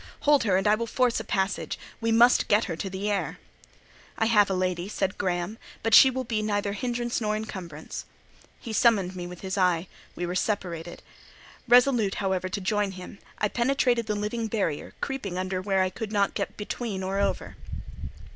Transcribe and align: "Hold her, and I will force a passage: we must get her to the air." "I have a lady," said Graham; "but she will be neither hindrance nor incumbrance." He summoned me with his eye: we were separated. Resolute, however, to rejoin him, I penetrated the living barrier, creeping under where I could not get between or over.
"Hold 0.21 0.45
her, 0.45 0.57
and 0.57 0.65
I 0.65 0.73
will 0.73 0.87
force 0.87 1.19
a 1.19 1.23
passage: 1.23 1.77
we 1.99 2.11
must 2.11 2.47
get 2.47 2.63
her 2.63 2.75
to 2.75 2.89
the 2.89 3.11
air." 3.11 3.37
"I 4.17 4.25
have 4.25 4.49
a 4.49 4.55
lady," 4.55 4.89
said 4.89 5.19
Graham; 5.19 5.59
"but 5.83 5.93
she 5.93 6.09
will 6.09 6.23
be 6.23 6.41
neither 6.41 6.73
hindrance 6.73 7.21
nor 7.21 7.35
incumbrance." 7.35 8.05
He 8.59 8.73
summoned 8.73 9.15
me 9.15 9.27
with 9.27 9.41
his 9.41 9.59
eye: 9.59 9.85
we 10.15 10.25
were 10.25 10.33
separated. 10.33 11.03
Resolute, 11.67 12.15
however, 12.15 12.49
to 12.49 12.59
rejoin 12.61 12.93
him, 12.93 13.19
I 13.37 13.47
penetrated 13.47 14.07
the 14.07 14.15
living 14.15 14.47
barrier, 14.47 14.95
creeping 15.01 15.37
under 15.37 15.61
where 15.61 15.83
I 15.83 15.91
could 15.91 16.11
not 16.11 16.33
get 16.33 16.57
between 16.57 17.03
or 17.03 17.19
over. 17.19 17.55